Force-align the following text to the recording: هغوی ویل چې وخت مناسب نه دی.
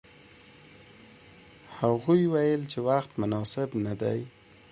هغوی 1.79 2.21
ویل 2.33 2.61
چې 2.71 2.79
وخت 2.89 3.11
مناسب 3.21 3.69
نه 3.85 3.93
دی. 4.01 4.19